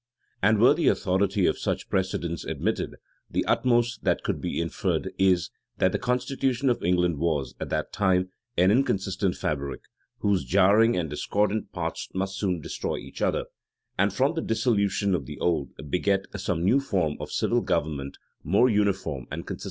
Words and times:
And 0.41 0.57
were 0.57 0.73
the 0.73 0.87
authority 0.87 1.45
of 1.45 1.59
such 1.59 1.87
precedents 1.87 2.43
admitted, 2.43 2.95
the 3.29 3.45
utmost 3.45 4.03
that 4.03 4.23
could 4.23 4.41
be 4.41 4.59
inferred 4.59 5.11
is, 5.19 5.51
that 5.77 5.91
the 5.91 5.99
constitution 5.99 6.71
of 6.71 6.81
England 6.83 7.19
was, 7.19 7.53
at 7.59 7.69
that 7.69 7.93
time, 7.93 8.31
an 8.57 8.71
inconsistent 8.71 9.35
fabric, 9.35 9.81
whose 10.17 10.43
jarring 10.43 10.97
and 10.97 11.07
discordant 11.07 11.71
parts 11.71 12.09
must 12.15 12.39
soon 12.39 12.61
destroy 12.61 12.97
each 12.97 13.21
other, 13.21 13.45
and 13.95 14.11
from 14.11 14.33
the 14.33 14.41
dissolution 14.41 15.13
of 15.13 15.27
the 15.27 15.37
old, 15.39 15.69
beget 15.91 16.25
some 16.35 16.65
new 16.65 16.79
form 16.79 17.15
of 17.19 17.29
civil 17.29 17.61
government, 17.61 18.17
more 18.43 18.71
uniform 18.71 19.27
and 19.29 19.45
consistent. 19.45 19.59